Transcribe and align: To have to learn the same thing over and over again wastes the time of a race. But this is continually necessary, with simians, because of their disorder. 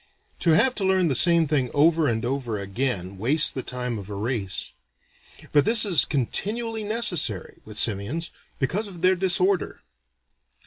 To 0.39 0.55
have 0.55 0.73
to 0.77 0.83
learn 0.83 1.09
the 1.09 1.15
same 1.15 1.45
thing 1.45 1.69
over 1.75 2.07
and 2.07 2.25
over 2.25 2.57
again 2.57 3.19
wastes 3.19 3.51
the 3.51 3.61
time 3.61 3.99
of 3.99 4.09
a 4.09 4.15
race. 4.15 4.71
But 5.51 5.63
this 5.63 5.85
is 5.85 6.05
continually 6.05 6.83
necessary, 6.83 7.61
with 7.65 7.77
simians, 7.77 8.31
because 8.57 8.87
of 8.87 9.03
their 9.03 9.15
disorder. 9.15 9.81